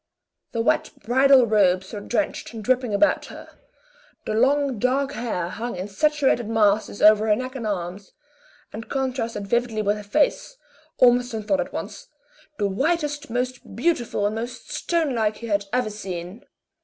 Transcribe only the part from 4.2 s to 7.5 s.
the long dark hair hung in saturated masses over her